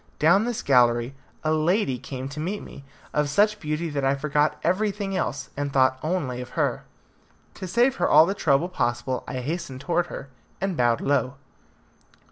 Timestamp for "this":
0.45-0.63